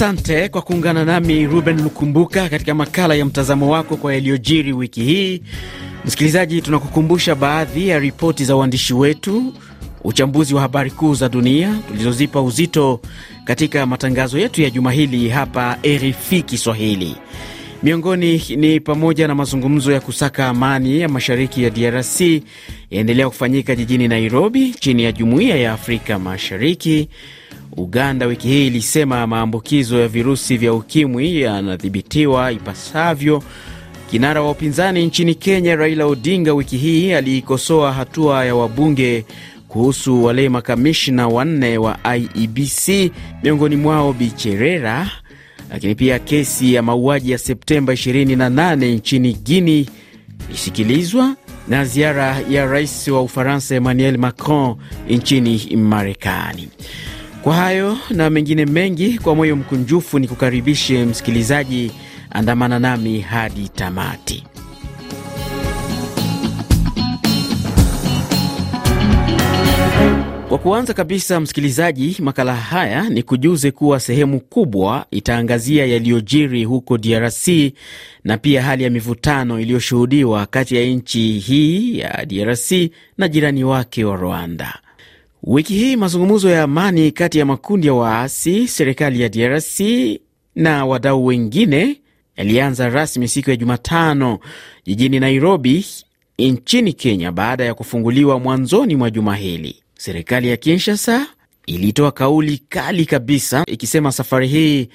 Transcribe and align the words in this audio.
Asante 0.00 0.48
kwa 0.48 0.62
kuungana 0.62 1.04
nami 1.04 1.46
Ruben 1.46 1.82
Lukumbuka 1.82 2.48
katika 2.48 2.74
makala 2.74 3.14
ya 3.14 3.24
mtazamo 3.24 3.70
wako 3.70 3.96
kwa 3.96 4.14
yaliyojiri 4.14 4.72
wiki 4.72 5.04
hii. 5.04 5.42
Msikilizaji, 6.04 6.62
tunakukumbusha 6.62 7.34
baadhi 7.34 7.88
ya 7.88 7.98
ripoti 7.98 8.44
za 8.44 8.56
uandishi 8.56 8.94
wetu, 8.94 9.54
uchambuzi 10.04 10.54
wa 10.54 10.60
habari 10.60 10.90
kuu 10.90 11.14
za 11.14 11.28
dunia 11.28 11.78
tulizozipa 11.88 12.42
uzito 12.42 13.00
katika 13.44 13.86
matangazo 13.86 14.38
yetu 14.38 14.62
ya 14.62 14.70
juma 14.70 14.92
hili 14.92 15.28
hapa 15.28 15.78
RFI 15.86 16.42
Kiswahili. 16.42 17.16
Miongoni 17.82 18.42
ni 18.56 18.80
pamoja 18.80 19.28
na 19.28 19.34
mazungumzo 19.34 19.92
ya 19.92 20.00
kusaka 20.00 20.48
amani 20.48 21.00
ya 21.00 21.08
mashariki 21.08 21.62
ya 21.62 21.70
DRC 21.70 22.20
yaendelea 22.90 23.28
kufanyika 23.28 23.76
jijini 23.76 24.08
Nairobi 24.08 24.74
chini 24.80 25.04
ya 25.04 25.12
Jumuiya 25.12 25.56
ya 25.56 25.72
Afrika 25.72 26.18
Mashariki. 26.18 27.08
Uganda 27.76 28.26
wiki 28.26 28.48
hii 28.48 28.66
ilisema 28.66 29.26
maambukizo 29.26 30.00
ya 30.00 30.08
virusi 30.08 30.56
vya 30.56 30.72
ukimwi 30.74 31.40
yanadhibitiwa 31.40 32.52
ipasavyo. 32.52 33.42
Kinara 34.10 34.42
wa 34.42 34.50
upinzani 34.50 35.06
nchini 35.06 35.34
Kenya 35.34 35.76
Raila 35.76 36.06
Odinga 36.06 36.54
wiki 36.54 36.76
hii 36.76 37.12
aliikosoa 37.12 37.92
hatua 37.92 38.44
ya 38.44 38.54
wabunge 38.54 39.24
kuhusu 39.68 40.24
wale 40.24 40.48
makamishna 40.48 41.28
wanne 41.28 41.78
wa 41.78 41.98
IEBC, 42.16 43.12
miongoni 43.42 43.76
mwao 43.76 44.12
Bicherera. 44.12 45.10
Lakini 45.70 45.94
pia 45.94 46.18
kesi 46.18 46.74
ya 46.74 46.82
mauaji 46.82 47.30
ya 47.30 47.38
Septemba 47.38 47.92
28 47.92 48.94
nchini 48.94 49.32
Guini 49.32 49.88
isikilizwa 50.54 51.36
na 51.68 51.84
ziara 51.84 52.40
ya 52.50 52.66
rais 52.66 53.08
wa 53.08 53.22
Ufaransa 53.22 53.74
Emmanuel 53.74 54.18
Macron 54.18 54.76
nchini 55.08 55.76
Marekani. 55.76 56.68
Kwa 57.42 57.54
hayo 57.54 57.98
na 58.10 58.30
mengine 58.30 58.66
mengi, 58.66 59.18
kwa 59.18 59.34
moyo 59.34 59.56
mkunjufu 59.56 60.18
ni 60.18 60.28
kukaribishe 60.28 61.04
msikilizaji, 61.04 61.92
andamana 62.30 62.78
nami 62.78 63.20
hadi 63.20 63.68
tamati. 63.68 64.44
Kwa 70.48 70.58
kuanza 70.58 70.94
kabisa, 70.94 71.40
msikilizaji, 71.40 72.16
makala 72.20 72.54
haya 72.56 73.08
ni 73.08 73.22
kujuze 73.22 73.70
kuwa 73.70 74.00
sehemu 74.00 74.40
kubwa 74.40 75.06
itaangazia 75.10 75.86
yaliyojiri 75.86 76.64
huko 76.64 76.98
DRC 76.98 77.48
na 78.24 78.38
pia 78.38 78.62
hali 78.62 78.84
ya 78.84 78.90
mivutano 78.90 79.60
iliyoshuhudiwa 79.60 80.46
kati 80.46 80.76
ya 80.76 80.84
nchi 80.86 81.38
hii 81.38 81.98
ya 81.98 82.24
DRC 82.26 82.72
na 83.18 83.28
jirani 83.28 83.64
wake 83.64 84.04
wa 84.04 84.16
Rwanda. 84.16 84.78
Wiki 85.42 85.74
hii 85.74 85.96
mazungumzo 85.96 86.50
ya 86.50 86.62
amani 86.62 87.10
kati 87.12 87.38
ya 87.38 87.46
makundi 87.46 87.86
ya 87.86 87.94
waasi, 87.94 88.68
serikali 88.68 89.20
ya 89.20 89.28
DRC 89.28 89.80
na 90.54 90.86
wadau 90.86 91.26
wengine 91.26 92.00
yalianza 92.36 92.88
rasmi 92.88 93.28
siku 93.28 93.50
ya 93.50 93.56
Jumatano 93.56 94.38
jijini 94.84 95.20
Nairobi 95.20 95.86
nchini 96.38 96.92
Kenya 96.92 97.32
baada 97.32 97.64
ya 97.64 97.74
kufunguliwa 97.74 98.40
mwanzoni 98.40 98.96
mwa 98.96 99.10
juma 99.10 99.36
hili. 99.36 99.82
Serikali 99.98 100.48
ya 100.48 100.56
Kinshasa 100.56 101.26
ilitoa 101.66 102.12
kauli 102.12 102.58
kali 102.68 103.06
kabisa 103.06 103.64
ikisema 103.66 104.12
safari 104.12 104.48
hii 104.48 104.88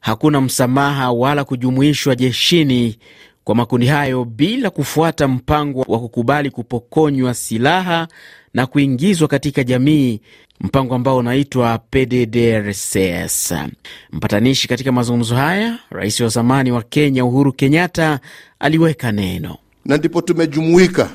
hakuna 0.00 0.40
msamaha 0.40 1.12
wala 1.12 1.44
kujumuishwa 1.44 2.16
jeshini 2.16 2.98
kwa 3.44 3.54
makundi 3.54 3.86
hayo 3.86 4.24
bila 4.24 4.70
kufuata 4.70 5.28
mpango 5.28 5.80
wa 5.88 5.98
kukubali 6.00 6.50
kupokonywa 6.50 7.34
silaha 7.34 8.08
na 8.54 8.66
kuingizwa 8.66 9.28
katika 9.28 9.64
jamii, 9.64 10.20
mpango 10.60 10.94
ambao 10.94 11.16
unaitwa 11.16 11.78
PDDRCS. 11.90 13.54
Mpatanishi 14.12 14.68
katika 14.68 14.92
mazungumzo 14.92 15.34
haya, 15.36 15.78
rais 15.90 16.20
wa 16.20 16.28
zamani 16.28 16.72
wa 16.72 16.82
Kenya 16.82 17.24
Uhuru 17.24 17.52
Kenyatta 17.52 18.20
aliweka 18.58 19.12
neno, 19.12 19.56
na 19.84 19.96
ndipo 19.96 20.22
tumejumuika 20.22 21.10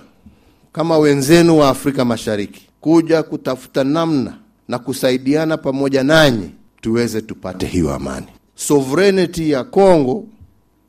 kama 0.72 0.97
wenzenu 0.97 1.57
wa 1.59 1.69
Afrika 1.69 2.06
Mashariki 2.06 2.68
kuja 2.81 3.24
kutafuta 3.24 3.84
namna 3.84 4.38
na 4.68 4.79
kusaidiana 4.79 5.57
pamoja 5.57 6.03
nanyi 6.03 6.50
tuweze 6.81 7.22
tupate 7.22 7.66
hiyo 7.66 7.94
amani. 7.94 8.25
Sovereignty 8.56 9.51
ya 9.51 9.63
Kongo 9.63 10.25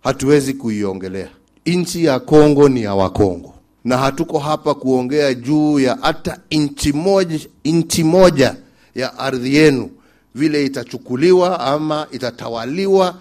hatuwezi 0.03 0.55
kuiongelea. 0.55 1.29
Nchi 1.67 2.05
ya 2.05 2.21
Kongo 2.21 2.69
ni 2.69 2.83
ya 2.83 2.95
Wakongo, 2.95 3.55
na 3.87 3.99
hatuko 3.99 4.39
hapa 4.39 4.75
kuongea 4.75 5.35
juu 5.35 5.79
ya 5.81 5.99
hata 6.03 6.39
nchi 6.51 6.93
moja, 6.93 7.39
inchi 7.65 8.05
moja 8.05 8.57
ya 8.95 9.19
ardhi 9.19 9.55
yenu 9.55 9.91
vile 10.35 10.65
itachukuliwa 10.67 11.61
ama 11.61 12.07
itatawaliwa 12.13 13.15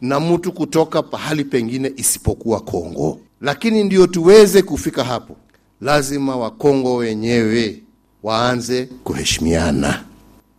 na 0.00 0.20
mtu 0.20 0.52
kutoka 0.52 1.02
pahali 1.02 1.44
pengine 1.44 1.92
isipokuwa 1.96 2.60
Kongo. 2.60 3.20
Lakini 3.40 3.84
ndio 3.84 4.06
tuweze 4.06 4.62
kufika 4.62 5.04
hapo, 5.04 5.36
lazima 5.80 6.36
Wakongo 6.36 6.96
wenyewe 6.96 7.82
waanze 8.22 8.86
kuheshimiana, 9.04 10.04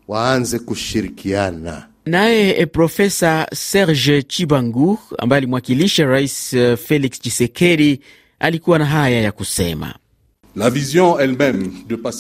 waanze 0.08 0.60
kushirikiana. 0.60 1.88
Naye 2.06 2.66
Profesa 2.66 3.48
Serge 3.54 4.24
Chibangu 4.24 5.00
ambaye 5.18 5.38
alimwakilisha 5.38 6.06
Rais 6.06 6.56
Felix 6.88 7.20
Tshisekedi 7.20 8.00
alikuwa 8.40 8.80
na 8.80 8.86
haya 8.86 9.22
ya 9.22 9.32
kusema. 9.32 9.96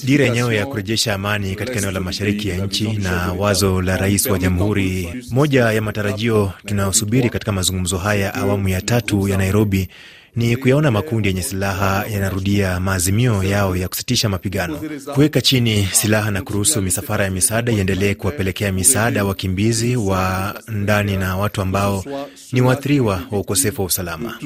Dira 0.05 0.25
yenyewe 0.25 0.55
ya 0.55 0.66
kurejesha 0.66 1.13
amani 1.13 1.55
katika 1.55 1.78
eneo 1.78 1.91
la 1.91 2.00
mashariki 2.00 2.50
ya 2.50 2.57
nchi 2.66 2.88
na 2.94 3.33
wazo 3.33 3.81
la 3.81 3.97
rais 3.97 4.25
wa 4.25 4.39
jamhuri, 4.39 5.23
moja 5.31 5.72
ya 5.72 5.81
matarajio 5.81 6.51
tunayosubiri 6.66 7.29
katika 7.29 7.51
mazungumzo 7.51 7.97
haya 7.97 8.33
awamu 8.33 8.67
ya 8.69 8.81
tatu 8.81 9.28
ya 9.28 9.38
Nairobi 9.38 9.88
ni 10.37 10.55
kuyaona 10.57 10.91
makundi 10.91 11.27
yenye 11.27 11.41
silaha 11.41 12.05
yanarudia 12.11 12.79
maazimio 12.79 13.43
yao 13.43 13.75
ya 13.75 13.87
kusitisha 13.87 14.29
mapigano, 14.29 14.79
kuweka 15.13 15.41
chini 15.41 15.87
silaha 15.91 16.31
na 16.31 16.41
kuruhusu 16.41 16.81
misafara 16.81 17.25
ya 17.25 17.31
misaada 17.31 17.71
iendelee 17.71 18.13
kuwapelekea 18.15 18.71
misaada 18.71 19.25
wakimbizi 19.25 19.95
wa 19.95 20.53
ndani 20.67 21.17
na 21.17 21.37
watu 21.37 21.61
ambao 21.61 22.03
ni 22.51 22.61
waathiriwa 22.61 23.21
wa 23.31 23.39
ukosefu 23.39 23.81
wa 23.81 23.87
usalama. 23.87 24.37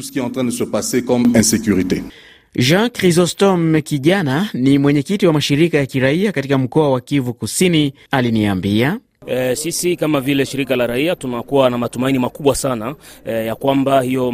Jean 2.56 2.90
Chrysostom 2.90 3.82
Kijana 3.82 4.50
ni 4.54 4.78
mwenyekiti 4.78 5.28
wa 5.28 5.34
mashirika 5.34 5.78
ya 5.78 5.86
kiraia 5.86 6.32
katika 6.32 6.58
mkoa 6.58 6.92
wa 6.92 7.02
Kivu 7.02 7.34
Kusini, 7.34 7.94
aliniambia 8.12 9.00
E, 9.28 9.56
sisi 9.56 9.96
kama 9.96 10.22
vile 10.22 10.46
shirika 10.46 10.76
la 10.76 10.88
raia 10.88 11.16
tunakuwa 11.16 11.70
na 11.70 11.78
matumaini 11.78 12.20
makubwa 12.20 12.56
sana 12.56 12.96
e, 13.26 13.46
ya 13.46 13.56
kwamba 13.56 14.02
hiyo 14.02 14.32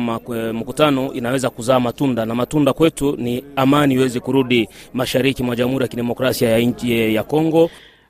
mkutano 0.54 1.14
inaweza 1.14 1.50
kuzaa 1.50 1.80
matunda 1.80 2.26
na 2.26 2.36
matunda 2.36 2.74
kwetu 2.74 3.16
ni 3.18 3.44
amani 3.56 3.94
iweze 3.94 4.20
kurudi 4.20 4.70
mashariki 4.94 5.44
mwa 5.44 5.56
Jamhuri 5.56 5.84
ya 5.84 5.88
Kidemokrasia 5.88 6.50
ya 6.50 6.60
nchi 6.60 7.16
ya 7.16 7.24
Kongo. 7.24 7.70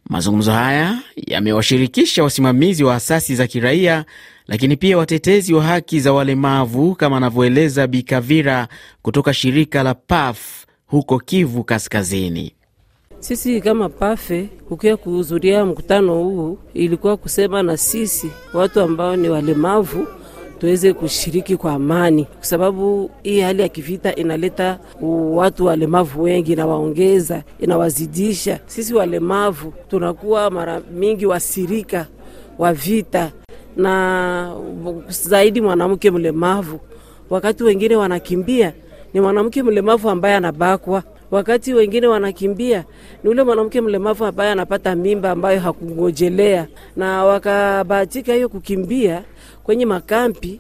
Mazungumzo 0.09 0.51
haya 0.51 0.97
yamewashirikisha 1.27 2.23
wasimamizi 2.23 2.83
wa 2.83 2.95
asasi 2.95 3.35
za 3.35 3.47
kiraia 3.47 4.05
lakini 4.47 4.75
pia 4.77 4.97
watetezi 4.97 5.53
wa 5.53 5.63
haki 5.63 5.99
za 5.99 6.13
walemavu 6.13 6.95
kama 6.95 7.17
anavyoeleza 7.17 7.87
Bikavira 7.87 8.67
kutoka 9.01 9.33
shirika 9.33 9.83
la 9.83 9.93
PAF 9.93 10.65
huko 10.87 11.19
Kivu 11.19 11.63
Kaskazini. 11.63 12.56
Sisi 13.27 13.61
kama 13.61 13.89
pafe 13.89 14.49
kukia 14.69 14.97
kuhudhuria 14.97 15.65
mkutano 15.65 16.13
huu 16.23 16.57
ilikuwa 16.73 17.17
kusema 17.17 17.63
na 17.63 17.77
sisi 17.77 18.31
watu 18.53 18.81
ambao 18.81 19.15
ni 19.15 19.29
walemavu 19.29 20.07
tuweze 20.59 20.93
kushiriki 20.93 21.57
kwa 21.57 21.73
amani, 21.73 22.23
kwa 22.25 22.45
sababu 22.45 23.11
hii 23.23 23.39
hali 23.39 23.61
ya 23.61 23.69
kivita 23.69 24.15
inaleta 24.15 24.79
watu 25.31 25.65
walemavu 25.65 26.23
wengi, 26.23 26.53
inawaongeza, 26.53 27.43
inawazidisha. 27.59 28.59
Sisi 28.65 28.93
walemavu 28.93 29.73
tunakuwa 29.89 30.49
mara 30.49 30.81
mingi 30.93 31.25
wasirika 31.25 32.07
wa 32.57 32.73
vita, 32.73 33.31
na 33.77 34.55
zaidi 35.09 35.61
mwanamke 35.61 36.11
mlemavu, 36.11 36.79
wakati 37.29 37.63
wengine 37.63 37.95
wanakimbia, 37.95 38.73
ni 39.13 39.21
mwanamke 39.21 39.63
mlemavu 39.63 40.09
ambaye 40.09 40.35
anabakwa 40.35 41.03
wakati 41.31 41.73
wengine 41.73 42.07
wanakimbia 42.07 42.83
ni 43.23 43.29
ule 43.29 43.43
mwanamke 43.43 43.81
mlemavu 43.81 44.25
ambaye 44.25 44.51
anapata 44.51 44.95
mimba 44.95 45.31
ambayo 45.31 45.59
hakungojelea, 45.59 46.67
na 46.95 47.23
wakabahatika 47.25 48.33
hiyo 48.33 48.49
kukimbia 48.49 49.23
kwenye 49.63 49.85
makampi. 49.85 50.59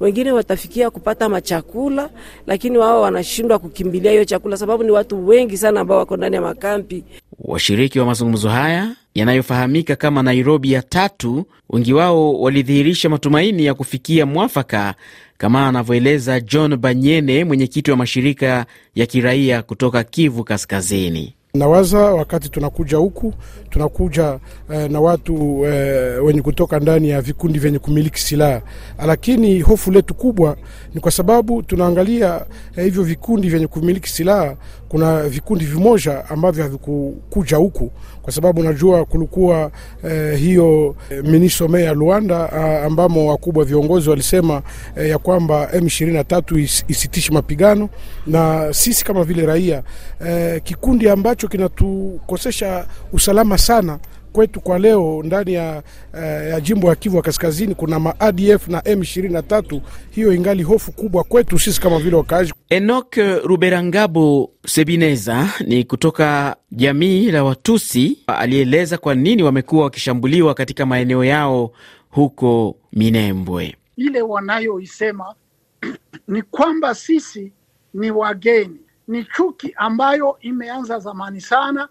Wengine 0.00 0.32
watafikia 0.32 0.90
kupata 0.90 1.28
machakula, 1.28 2.10
lakini 2.46 2.78
wao 2.78 3.02
wanashindwa 3.02 3.58
kukimbilia 3.58 4.10
hiyo 4.10 4.24
chakula, 4.24 4.56
sababu 4.56 4.82
ni 4.84 4.90
watu 4.90 5.28
wengi 5.28 5.56
sana 5.56 5.80
ambao 5.80 5.98
wako 5.98 6.16
ndani 6.16 6.34
ya 6.36 6.42
makampi. 6.42 7.04
Washiriki 7.38 7.98
wa 7.98 8.06
mazungumzo 8.06 8.48
haya 8.48 8.96
yanayofahamika 9.14 9.96
kama 9.96 10.22
Nairobi 10.22 10.72
ya 10.72 10.82
tatu, 10.82 11.44
wengi 11.70 11.92
wao 11.92 12.40
walidhihirisha 12.40 13.08
matumaini 13.08 13.64
ya 13.64 13.74
kufikia 13.74 14.26
mwafaka 14.26 14.94
kama 15.38 15.68
anavyoeleza 15.68 16.40
John 16.40 16.76
Banyene, 16.76 17.44
mwenyekiti 17.44 17.90
wa 17.90 17.96
mashirika 17.96 18.66
ya 18.94 19.06
kiraia 19.06 19.62
kutoka 19.62 20.04
Kivu 20.04 20.44
Kaskazini. 20.44 21.35
Nawaza 21.56 21.98
wakati 21.98 22.48
tunakuja 22.48 22.96
huku 22.96 23.34
tunakuja 23.70 24.38
eh, 24.72 24.90
na 24.90 25.00
watu 25.00 25.64
eh, 25.66 26.24
wenye 26.24 26.42
kutoka 26.42 26.80
ndani 26.80 27.08
ya 27.10 27.20
vikundi 27.20 27.58
vyenye 27.58 27.78
kumiliki 27.78 28.20
silaha, 28.20 28.62
lakini 29.06 29.60
hofu 29.60 29.90
letu 29.90 30.14
kubwa 30.14 30.56
ni 30.94 31.00
kwa 31.00 31.10
sababu 31.10 31.62
tunaangalia 31.62 32.46
eh, 32.76 32.84
hivyo 32.84 33.02
vikundi 33.02 33.48
vyenye 33.48 33.66
kumiliki 33.66 34.08
silaha. 34.08 34.56
Kuna 34.96 35.22
vikundi 35.22 35.64
vimoja 35.64 36.28
ambavyo 36.28 36.62
havikukuja 36.64 37.56
huku 37.56 37.90
kwa 38.22 38.32
sababu 38.32 38.62
najua 38.62 39.04
kulikuwa 39.04 39.70
eh, 40.04 40.38
hiyo 40.38 40.96
eh, 41.10 41.24
minisome 41.24 41.82
ya 41.82 41.92
Luanda 41.94 42.52
ah, 42.52 42.82
ambamo 42.84 43.30
wakubwa 43.30 43.64
viongozi 43.64 44.10
walisema 44.10 44.62
eh, 44.96 45.10
ya 45.10 45.18
kwamba 45.18 45.64
M23 45.72 46.58
is, 46.60 46.84
isitishi 46.88 47.32
mapigano. 47.32 47.88
Na 48.26 48.72
sisi 48.74 49.04
kama 49.04 49.24
vile 49.24 49.46
raia 49.46 49.82
eh, 50.26 50.62
kikundi 50.62 51.08
ambacho 51.08 51.48
kinatukosesha 51.48 52.86
usalama 53.12 53.58
sana 53.58 53.98
kwetu 54.36 54.60
kwa 54.60 54.78
leo 54.78 55.22
ndani 55.24 55.52
ya, 55.52 55.82
uh, 56.14 56.20
ya 56.20 56.60
jimbo 56.60 56.88
ya 56.88 56.94
Kivu 56.94 57.16
ya 57.16 57.22
Kaskazini 57.22 57.74
kuna 57.74 58.00
maADF 58.00 58.68
na 58.68 58.80
M23. 58.80 59.80
Hiyo 60.10 60.32
ingali 60.32 60.62
hofu 60.62 60.92
kubwa 60.92 61.24
kwetu 61.24 61.58
sisi 61.58 61.80
kama 61.80 61.98
vile 61.98 62.16
wakaaji. 62.16 62.52
Enok 62.68 63.16
Ruberangabo 63.44 64.50
Sebineza 64.66 65.48
ni 65.66 65.84
kutoka 65.84 66.56
jamii 66.72 67.30
la 67.30 67.44
Watusi, 67.44 68.18
alieleza 68.26 68.98
kwa 68.98 69.14
nini 69.14 69.42
wamekuwa 69.42 69.84
wakishambuliwa 69.84 70.54
katika 70.54 70.86
maeneo 70.86 71.24
yao 71.24 71.72
huko 72.10 72.76
Minembwe. 72.92 73.76
Ile 73.96 74.22
wanayoisema 74.22 75.34
ni 76.28 76.42
kwamba 76.42 76.94
sisi 76.94 77.52
ni 77.94 78.10
wageni, 78.10 78.80
ni 79.08 79.24
chuki 79.24 79.72
ambayo 79.76 80.36
imeanza 80.40 80.98
zamani 80.98 81.40
sana. 81.40 81.88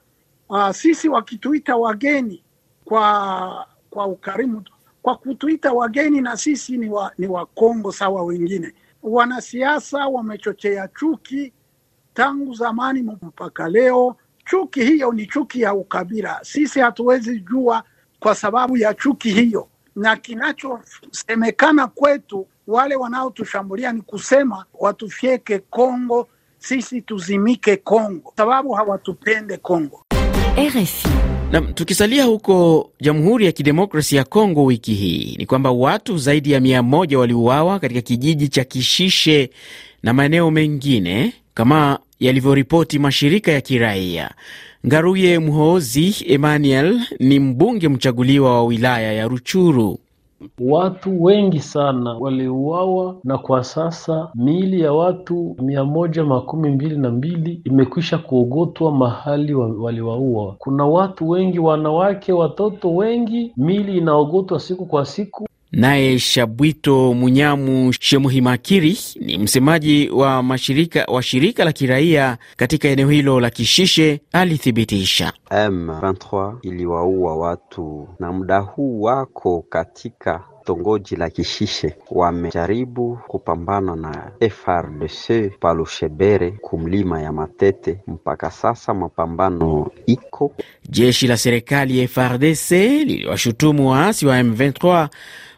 Uh, 0.50 0.72
sisi 0.72 1.10
wakituita 1.10 1.76
wageni 1.76 2.44
kwa 2.86 3.68
kwa 3.90 4.06
ukarimu, 4.08 4.64
kwa 5.02 5.16
kutuita 5.18 5.74
wageni 5.74 6.22
na 6.22 6.38
sisi 6.38 6.78
ni 6.78 6.90
wa, 6.90 7.12
ni 7.18 7.28
Wakongo 7.28 7.92
sawa 7.92 8.24
wengine. 8.24 8.74
Wanasiasa 9.04 10.08
wamechochea 10.08 10.88
chuki 10.88 11.54
tangu 12.14 12.54
zamani 12.54 13.02
mpaka 13.02 13.70
leo. 13.70 14.16
Chuki 14.46 14.86
hiyo 14.86 15.12
ni 15.14 15.26
chuki 15.26 15.62
ya 15.62 15.74
ukabila. 15.74 16.40
Sisi 16.44 16.80
hatuwezi 16.80 17.40
jua 17.40 17.84
kwa 18.20 18.36
sababu 18.36 18.78
ya 18.78 18.94
chuki 18.94 19.30
hiyo, 19.32 19.68
na 19.96 20.16
kinachosemekana 20.16 21.88
kwetu, 21.88 22.48
wale 22.68 22.96
wanaotushambulia 22.96 23.92
ni 23.94 24.02
kusema 24.02 24.66
watufyeke 24.74 25.60
Kongo, 25.60 26.28
sisi 26.60 27.02
tuzimike 27.02 27.78
Kongo, 27.78 28.34
sababu 28.38 28.72
hawatupende 28.74 29.58
Kongo. 29.58 30.05
RFI. 30.58 31.08
Na 31.52 31.62
tukisalia 31.62 32.24
huko 32.24 32.90
Jamhuri 33.02 33.46
ya 33.46 33.52
Kidemokrasi 33.52 34.16
ya 34.16 34.24
Kongo, 34.24 34.66
wiki 34.66 34.94
hii 34.94 35.36
ni 35.38 35.46
kwamba 35.46 35.72
watu 35.72 36.18
zaidi 36.18 36.52
ya 36.52 36.60
mia 36.60 36.84
moja 36.84 37.20
waliuawa 37.20 37.80
katika 37.80 38.02
kijiji 38.02 38.48
cha 38.48 38.64
Kishishe 38.64 39.50
na 40.04 40.14
maeneo 40.14 40.52
mengine 40.52 41.34
kama 41.54 42.00
yalivyoripoti 42.20 43.00
mashirika 43.00 43.52
ya 43.52 43.62
kiraia. 43.62 44.32
Ngaruye 44.88 45.40
Mhoozi 45.40 46.16
Emmanuel 46.28 47.02
ni 47.20 47.40
mbunge 47.40 47.90
mchaguliwa 47.90 48.54
wa 48.54 48.64
wilaya 48.64 49.14
ya 49.14 49.28
Ruchuru. 49.28 50.00
Watu 50.60 51.24
wengi 51.24 51.60
sana 51.60 52.14
waliuawa 52.14 53.16
na 53.24 53.38
kwa 53.38 53.64
sasa 53.64 54.30
miili 54.36 54.82
ya 54.82 54.94
watu 54.94 55.56
mia 55.62 55.84
moja 55.84 56.24
makumi 56.24 56.70
mbili 56.70 56.98
na 56.98 57.10
mbili 57.12 57.62
imekwisha 57.64 58.18
kuogotwa 58.18 58.92
mahali 58.92 59.54
wa, 59.54 59.68
waliwaua. 59.68 60.56
Kuna 60.60 60.86
watu 60.86 61.30
wengi, 61.30 61.60
wanawake, 61.60 62.34
watoto 62.34 62.96
wengi, 62.96 63.54
miili 63.58 63.98
inaogotwa 63.98 64.60
siku 64.60 64.86
kwa 64.86 65.06
siku. 65.06 65.48
Naye 65.76 66.20
Shabwito 66.20 67.14
Munyamu 67.14 67.94
Shemuhimakiri 68.00 68.98
ni 69.20 69.38
msemaji 69.38 70.10
wa 70.10 70.44
mashirika 70.44 71.06
wa 71.08 71.24
shirika 71.24 71.66
la 71.66 71.72
kiraia 71.72 72.38
katika 72.58 72.88
eneo 72.88 73.10
hilo 73.10 73.40
la 73.40 73.50
Kishishe 73.50 74.22
alithibitisha 74.32 75.34
M23 75.52 76.56
iliwaua 76.62 77.36
watu 77.38 78.08
na 78.20 78.32
muda 78.32 78.60
huu 78.60 79.02
wako 79.02 79.66
katika 79.70 80.44
tongoji 80.66 81.16
la 81.16 81.30
Kishishe 81.30 81.96
wamejaribu 82.12 83.20
kupambana 83.28 83.96
na 83.96 84.32
FRDC 84.50 85.52
palushebere 85.60 86.52
kumlima 86.52 87.22
ya 87.22 87.32
Matete. 87.32 88.00
Mpaka 88.08 88.52
sasa 88.52 88.94
mapambano 88.94 89.92
iko. 90.06 90.52
Jeshi 90.90 91.28
la 91.28 91.38
serikali 91.38 92.08
FRDC 92.08 92.72
liliwashutumu 92.72 93.90
waasi 93.92 94.26
wa 94.26 94.42
M23 94.44 95.08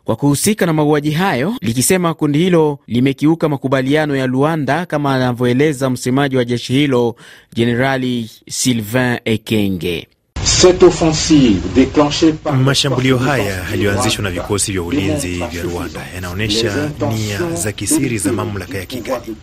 kwa 0.08 0.16
kuhusika 0.16 0.66
na 0.66 0.74
mauaji 0.74 1.12
hayo 1.12 1.54
likisema 1.62 2.14
kundi 2.14 2.40
hilo 2.40 2.80
limekiuka 2.88 3.50
makubaliano 3.50 4.16
ya 4.16 4.28
Luanda, 4.28 4.86
kama 4.86 5.16
anavyoeleza 5.16 5.90
msemaji 5.90 6.38
wa 6.38 6.46
jeshi 6.46 6.74
hilo 6.74 7.16
Jenerali 7.54 8.32
Sylvain 8.50 9.20
Ekenge. 9.26 10.08
Mashambulio 12.64 13.18
haya 13.18 13.64
yaliyoanzishwa 13.72 14.24
na 14.24 14.32
vikosi 14.32 14.72
vya 14.72 14.82
ulinzi 14.84 15.28
vya 15.52 15.64
Rwanda 15.64 16.02
yanaonyesha 16.16 16.92
nia 17.14 17.52
za 17.56 17.72
kisiri 17.72 18.18
za 18.18 18.34
mamlaka 18.34 18.78
ya 18.78 18.86
Kigali. 18.86 19.36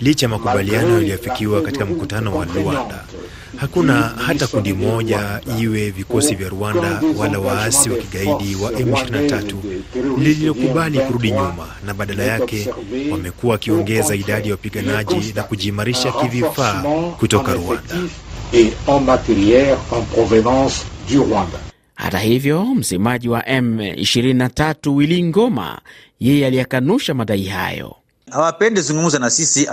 Licha 0.00 0.26
ya 0.26 0.30
makubaliano 0.30 0.94
yaliyofikiwa 0.94 1.62
katika 1.62 1.86
mkutano 1.86 2.36
wa 2.36 2.46
Luanda, 2.46 3.04
hakuna 3.56 3.94
hata 4.02 4.46
kundi 4.46 4.72
moja, 4.72 5.40
iwe 5.60 5.90
vikosi 5.90 6.34
vya 6.34 6.48
Rwanda 6.48 7.02
wala 7.16 7.38
waasi 7.38 7.90
wa 7.90 7.96
kigaidi 7.96 8.54
wa 8.56 8.70
M23 8.70 9.54
lililokubali 10.18 10.98
kurudi 10.98 11.30
nyuma, 11.30 11.66
na 11.86 11.94
badala 11.94 12.22
yake 12.22 12.68
wamekuwa 13.10 13.52
wakiongeza 13.52 14.14
idadi 14.14 14.48
ya 14.48 14.54
wapiganaji 14.54 15.32
na 15.34 15.42
kujiimarisha 15.42 16.12
kivifaa 16.12 16.82
kutoka 17.18 17.52
Rwanda. 17.54 17.94
Hata 21.94 22.18
hivyo, 22.18 22.64
msemaji 22.64 23.28
wa 23.28 23.40
M23 23.40 24.90
Willy 24.94 25.22
Ngoma 25.24 25.78
yeye 26.20 26.46
aliyakanusha 26.46 27.14
madai 27.14 27.44
hayo. 27.44 27.96
Hawapende 28.30 28.80
zungumza 28.80 29.18
na 29.18 29.30
sisi, 29.30 29.68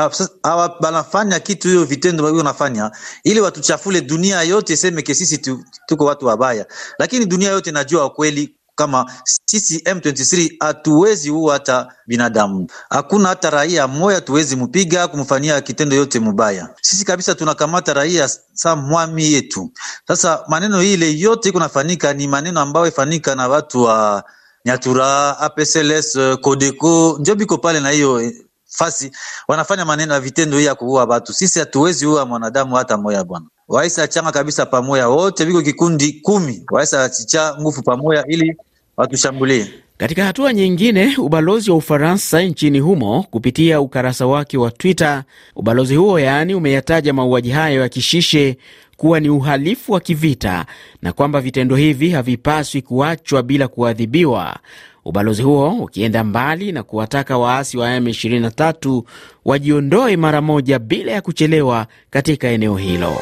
wanafanya 0.79 1.39
kitu 1.39 1.67
hiyo 1.67 1.85
vitendo 1.85 2.23
hiyo 2.23 2.37
wanafanya 2.37 2.91
ili 3.23 3.39
watuchafule, 3.41 4.01
dunia 4.01 4.41
yote 4.41 4.73
iseme 4.73 5.01
ke 5.01 5.15
sisi 5.15 5.37
tu, 5.37 5.63
tuko 5.85 6.05
watu 6.05 6.25
wabaya, 6.25 6.65
lakini 6.99 7.25
dunia 7.25 7.49
yote 7.49 7.69
inajua 7.69 8.05
ukweli 8.05 8.55
kama 8.75 9.11
sisi 9.45 9.77
M23 9.77 10.51
hatuwezi 10.59 11.29
huwa 11.29 11.53
hata 11.53 11.87
binadamu, 12.07 12.67
hakuna 12.89 13.29
hata 13.29 13.49
raia 13.49 13.87
moya 13.87 14.21
tuwezi 14.21 14.55
mpiga 14.55 15.07
kumfanyia 15.07 15.61
kitendo 15.61 15.95
yote 15.95 16.19
mubaya. 16.19 16.69
Sisi 16.81 17.05
kabisa 17.05 17.35
tunakamata 17.35 17.93
raia 17.93 18.29
sa 18.53 18.75
mwami 18.75 19.33
yetu. 19.33 19.71
Sasa 20.07 20.43
maneno 20.47 20.83
ile 20.83 21.19
yote 21.19 21.49
iko 21.49 21.59
nafanyika 21.59 22.13
ni 22.13 22.27
maneno 22.27 22.61
ambayo 22.61 22.87
ifanyika 22.87 23.35
na 23.35 23.47
watu 23.47 23.83
wa 23.83 24.23
Nyatura, 24.65 25.39
APSLS, 25.39 26.17
Codeco, 26.41 27.17
njo 27.19 27.35
biko 27.35 27.57
pale 27.57 27.79
na 27.79 27.89
hiyo 27.89 28.31
fasi 28.67 29.11
wanafanya 29.47 29.85
maneno 29.85 30.13
ya 30.13 30.19
vitendo 30.19 30.57
hii 30.59 30.65
ya 30.65 30.75
kuua 30.75 31.05
watu. 31.05 31.33
Sisi 31.33 31.59
hatuwezi 31.59 32.05
ua 32.05 32.25
mwanadamu 32.25 32.75
hata 32.75 32.97
moya 32.97 33.23
bwana. 33.23 33.45
Waisa 33.67 34.07
changa 34.07 34.31
kabisa 34.31 34.65
pamoja, 34.65 35.07
wote 35.07 35.45
biko 35.45 35.61
kikundi 35.61 36.13
kumi, 36.13 36.63
waisa 36.71 37.09
chicha 37.09 37.55
nguvu 37.61 37.81
pamoja 37.83 38.23
ili 38.27 38.57
watushambulie. 38.97 39.67
Katika 39.97 40.25
hatua 40.25 40.53
nyingine, 40.53 41.15
ubalozi 41.17 41.71
wa 41.71 41.77
Ufaransa 41.77 42.41
nchini 42.41 42.79
humo 42.79 43.23
kupitia 43.31 43.81
ukarasa 43.81 44.25
wake 44.27 44.57
wa 44.57 44.71
Twitter, 44.71 45.23
ubalozi 45.55 45.95
huo 45.95 46.19
yaani 46.19 46.55
umeyataja 46.55 47.13
mauaji 47.13 47.49
hayo 47.51 47.81
ya 47.81 47.89
Kishishe 47.89 48.57
kuwa 49.01 49.19
ni 49.19 49.29
uhalifu 49.29 49.91
wa 49.91 49.99
kivita 49.99 50.65
na 51.01 51.13
kwamba 51.13 51.41
vitendo 51.41 51.75
hivi 51.75 52.09
havipaswi 52.09 52.81
kuachwa 52.81 53.43
bila 53.43 53.67
kuadhibiwa. 53.67 54.59
Ubalozi 55.05 55.41
huo 55.41 55.69
ukienda 55.69 56.23
mbali 56.23 56.71
na 56.71 56.83
kuwataka 56.83 57.37
waasi 57.37 57.77
wa 57.77 57.99
M23 57.99 59.03
wajiondoe 59.45 60.17
mara 60.17 60.41
moja 60.41 60.79
bila 60.79 61.11
ya 61.11 61.21
kuchelewa 61.21 61.87
katika 62.09 62.47
eneo 62.47 62.77
hilo. 62.77 63.13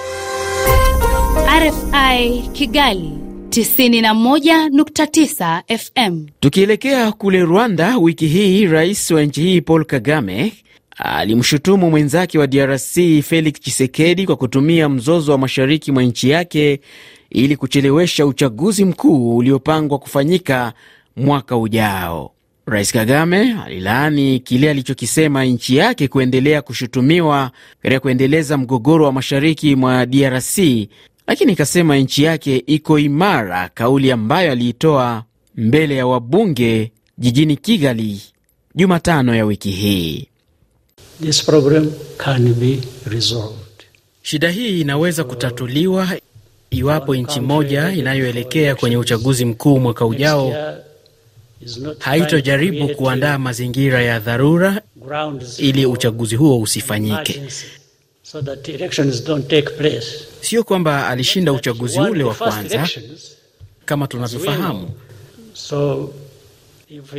RFI 1.60 2.50
Kigali 2.54 3.12
91.9 3.50 5.78
FM. 5.78 6.26
Tukielekea 6.40 7.12
kule 7.12 7.42
Rwanda, 7.42 7.98
wiki 7.98 8.28
hii 8.28 8.66
rais 8.66 9.12
wa 9.12 9.24
nchi 9.24 9.42
hii 9.42 9.62
Paul 9.62 9.86
Kagame 9.86 10.54
alimshutumu 11.00 11.90
mwenzake 11.90 12.40
wa 12.40 12.48
DRC 12.48 12.94
Felix 13.24 13.54
Tshisekedi 13.60 14.26
kwa 14.26 14.36
kutumia 14.36 14.90
mzozo 14.90 15.32
wa 15.32 15.38
mashariki 15.38 15.92
mwa 15.92 16.04
nchi 16.04 16.30
yake 16.30 16.80
ili 17.30 17.56
kuchelewesha 17.58 18.26
uchaguzi 18.26 18.86
mkuu 18.86 19.38
uliopangwa 19.38 20.00
kufanyika 20.00 20.74
mwaka 21.16 21.58
ujao. 21.58 22.32
Rais 22.66 22.92
Kagame 22.92 23.56
alilaani 23.66 24.40
kile 24.40 24.70
alichokisema 24.70 25.46
nchi 25.46 25.76
yake 25.76 26.08
kuendelea 26.08 26.62
kushutumiwa 26.62 27.52
katika 27.82 28.00
kuendeleza 28.00 28.58
mgogoro 28.58 29.06
wa 29.06 29.12
mashariki 29.12 29.76
mwa 29.76 30.06
DRC, 30.06 30.58
lakini 31.28 31.54
ikasema 31.54 31.98
nchi 31.98 32.24
yake 32.24 32.64
iko 32.68 33.00
imara, 33.00 33.70
kauli 33.74 34.12
ambayo 34.12 34.52
aliitoa 34.52 35.24
mbele 35.56 35.96
ya 35.96 36.08
wabunge 36.08 36.92
jijini 37.18 37.56
Kigali 37.58 38.22
Jumatano 38.76 39.36
ya 39.36 39.46
wiki 39.46 39.72
hii. 39.72 40.28
This 41.20 41.42
problem 41.44 41.92
can 42.18 42.54
be 42.54 42.82
resolved. 43.06 43.56
Shida 44.22 44.50
hii 44.50 44.82
inaweza 44.82 45.24
kutatuliwa 45.24 46.08
iwapo 46.70 47.16
nchi 47.16 47.40
moja 47.40 47.92
inayoelekea 47.92 48.76
kwenye 48.76 48.98
uchaguzi 48.98 49.46
mkuu 49.46 49.80
mwaka 49.80 50.06
ujao 50.06 50.76
haitojaribu 52.00 52.88
kuandaa 52.96 53.38
mazingira 53.38 54.02
ya 54.02 54.20
dharura 54.20 54.82
ili 55.58 55.86
uchaguzi 55.86 56.36
huo 56.36 56.60
usifanyike. 56.62 57.42
So 58.24 58.42
that 58.42 58.70
elections 58.70 59.24
don't 59.24 59.48
take 59.48 59.70
place. 59.70 60.08
Sio 60.42 60.64
kwamba 60.64 61.08
alishinda 61.08 61.54
uchaguzi 61.54 62.00
ule 62.00 62.24
wa 62.24 62.34
kwanza 62.34 62.90
kama 63.86 64.08
tunavyofahamu. 64.08 64.90
So 65.54 66.10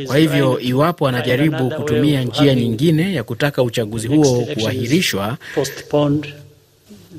Kwa 0.05 0.17
hivyo 0.17 0.59
iwapo 0.59 1.07
anajaribu 1.07 1.69
kutumia 1.69 2.23
njia 2.23 2.55
nyingine 2.55 3.13
ya 3.13 3.23
kutaka 3.23 3.63
uchaguzi 3.63 4.07
huo 4.07 4.45
kuahirishwa, 4.59 5.37
postponed, 5.55 6.33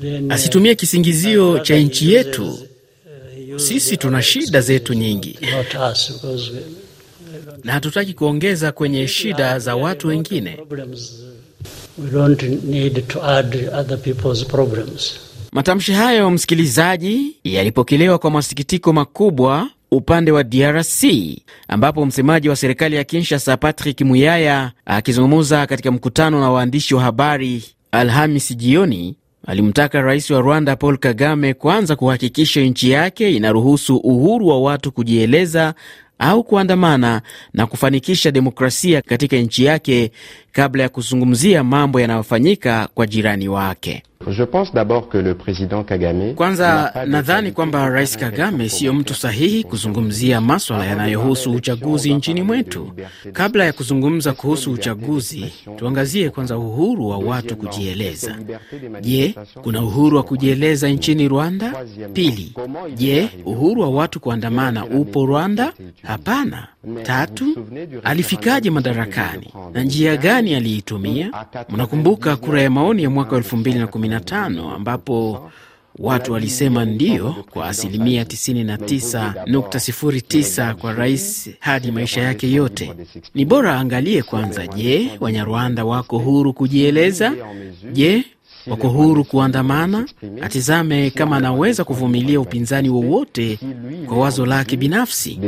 then, 0.01 0.25
uh, 0.25 0.33
asitumie 0.33 0.75
kisingizio 0.75 1.59
cha 1.59 1.77
nchi 1.77 2.13
yetu. 2.13 2.45
uh, 2.51 3.59
Sisi 3.59 3.97
tuna 3.97 4.21
shida 4.21 4.61
zetu 4.61 4.93
nyingi 4.93 5.37
not 5.51 5.91
us, 5.91 6.11
because 6.13 6.51
we- 6.51 6.63
na 7.63 7.71
hatutaki 7.73 8.13
kuongeza 8.13 8.71
kwenye 8.71 9.07
shida 9.07 9.59
za 9.59 9.75
watu 9.75 10.07
wengine. 10.07 10.57
uh. 11.97 12.03
Matamshi 15.51 15.91
hayo, 15.91 16.31
msikilizaji, 16.31 17.35
yalipokelewa 17.43 18.19
kwa 18.19 18.31
masikitiko 18.31 18.93
makubwa 18.93 19.69
upande 19.97 20.31
wa 20.31 20.43
DRC 20.43 21.03
ambapo 21.67 22.05
msemaji 22.05 22.49
wa 22.49 22.55
serikali 22.55 22.95
ya 22.95 23.03
Kinshasa 23.03 23.57
Patrick 23.57 24.01
Muyaya 24.01 24.71
akizungumza 24.85 25.67
katika 25.67 25.91
mkutano 25.91 26.39
na 26.39 26.51
waandishi 26.51 26.95
wa 26.95 27.01
habari 27.01 27.63
Alhamis 27.91 28.57
jioni 28.57 29.15
alimtaka 29.47 30.01
rais 30.01 30.29
wa 30.29 30.41
Rwanda 30.41 30.75
Paul 30.75 30.97
Kagame 30.97 31.53
kwanza 31.53 31.95
kuhakikisha 31.95 32.61
nchi 32.61 32.91
yake 32.91 33.31
inaruhusu 33.31 33.97
uhuru 33.97 34.47
wa 34.47 34.61
watu 34.61 34.91
kujieleza 34.91 35.73
au 36.19 36.43
kuandamana 36.43 37.21
na 37.53 37.65
kufanikisha 37.67 38.31
demokrasia 38.31 39.01
katika 39.01 39.37
nchi 39.37 39.63
yake 39.65 40.11
kabla 40.51 40.83
ya 40.83 40.89
kuzungumzia 40.89 41.63
mambo 41.63 41.99
yanayofanyika 41.99 42.89
kwa 42.93 43.07
jirani 43.07 43.47
wake. 43.47 44.03
Je 44.27 44.43
pense 44.43 44.73
d'abord 44.73 45.09
que 45.09 45.17
le 45.17 45.33
président 45.35 45.83
Kagame 45.83 46.33
Kwanza 46.35 46.93
nadhani 47.07 47.51
kwamba 47.51 47.89
Rais 47.89 48.17
Kagame 48.17 48.69
siyo 48.69 48.93
mtu 48.93 49.13
sahihi 49.15 49.63
kuzungumzia 49.63 50.41
maswala 50.41 50.85
yanayohusu 50.85 51.51
uchaguzi 51.51 52.13
nchini 52.13 52.41
mwetu. 52.41 52.91
Kabla 53.33 53.65
ya 53.65 53.73
kuzungumza 53.73 54.33
kuhusu 54.33 54.71
uchaguzi, 54.71 55.53
tuangazie 55.77 56.29
kwanza 56.29 56.57
uhuru 56.57 57.07
wa 57.07 57.17
watu 57.17 57.55
kujieleza. 57.55 58.35
Je, 59.01 59.35
kuna 59.63 59.81
uhuru 59.83 60.17
wa 60.17 60.23
kujieleza 60.23 60.89
nchini 60.89 61.27
Rwanda? 61.27 61.73
Pili, 62.13 62.53
je, 62.95 63.29
uhuru 63.45 63.81
wa 63.81 63.89
watu 63.89 64.19
kuandamana 64.19 64.85
upo 64.85 65.25
Rwanda? 65.25 65.73
Hapana. 66.03 66.67
Tatu, 67.03 67.45
alifikaje 68.03 68.69
madarakani 68.69 69.53
na 69.73 69.83
njia 69.83 70.17
gani 70.17 70.55
aliitumia? 70.55 71.31
Mnakumbuka 71.69 72.35
kura 72.35 72.61
ya 72.61 72.69
maoni 72.69 73.03
ya 73.03 73.09
mwaka 73.09 73.35
2015 74.19 74.75
ambapo 74.75 75.49
watu 75.99 76.33
walisema 76.33 76.85
ndio 76.85 77.35
kwa 77.49 77.67
asilimia 77.67 78.23
99.09 78.23 80.73
kwa 80.73 80.93
rais 80.93 81.49
hadi 81.59 81.91
maisha 81.91 82.21
yake 82.21 82.51
yote. 82.51 82.93
Ni 83.35 83.45
bora 83.45 83.73
aangalie 83.75 84.23
kwanza, 84.23 84.67
je, 84.67 85.09
Wanyarwanda 85.19 85.85
wako 85.85 86.17
huru 86.17 86.53
kujieleza? 86.53 87.33
Je, 87.93 88.23
wako 88.67 88.87
huru 88.89 89.23
kuandamana? 89.23 90.05
Atizame 90.41 91.09
kama 91.09 91.37
anaweza 91.37 91.83
kuvumilia 91.83 92.39
upinzani 92.39 92.89
wowote 92.89 93.59
kwa 94.07 94.17
wazo 94.17 94.45
lake 94.45 94.77
binafsi. 94.77 95.39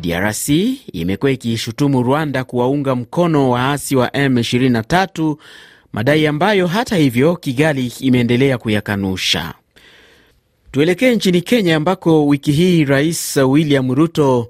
DRC 0.00 0.48
imekuwa 0.92 1.30
ikiishutumu 1.32 2.02
Rwanda 2.02 2.44
kuwaunga 2.44 2.94
mkono 2.94 3.50
waasi 3.50 3.96
wa 3.96 4.08
M23, 4.08 5.36
madai 5.92 6.26
ambayo 6.26 6.66
hata 6.66 6.96
hivyo 6.96 7.36
Kigali 7.36 7.92
imeendelea 8.00 8.58
kuyakanusha. 8.58 9.54
Tuelekee 10.70 11.14
nchini 11.14 11.40
Kenya 11.40 11.76
ambako 11.76 12.26
wiki 12.26 12.52
hii 12.52 12.84
Rais 12.84 13.36
William 13.36 13.94
Ruto 13.94 14.48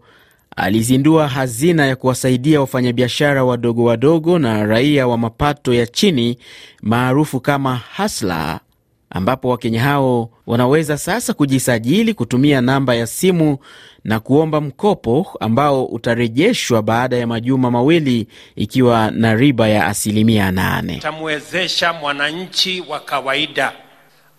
alizindua 0.56 1.28
hazina 1.28 1.86
ya 1.86 1.96
kuwasaidia 1.96 2.60
wafanyabiashara 2.60 3.44
wadogo 3.44 3.84
wadogo 3.84 4.38
na 4.38 4.64
raia 4.66 5.06
wa 5.06 5.18
mapato 5.18 5.74
ya 5.74 5.86
chini 5.86 6.38
maarufu 6.82 7.40
kama 7.40 7.76
Hasla, 7.76 8.60
ambapo 9.10 9.48
Wakenya 9.48 9.82
hao 9.82 10.30
wanaweza 10.46 10.98
sasa 10.98 11.32
kujisajili 11.34 12.14
kutumia 12.14 12.60
namba 12.60 12.94
ya 12.94 13.06
simu 13.06 13.58
na 14.04 14.20
kuomba 14.20 14.60
mkopo 14.60 15.26
ambao 15.40 15.84
utarejeshwa 15.84 16.82
baada 16.82 17.16
ya 17.16 17.26
majuma 17.26 17.70
mawili 17.70 18.26
ikiwa 18.56 19.10
na 19.10 19.34
riba 19.34 19.68
ya 19.68 19.86
asilimia 19.86 20.50
nane. 20.50 20.94
Itamwezesha 20.96 21.92
mwananchi 21.92 22.80
wa 22.88 23.00
kawaida 23.00 23.72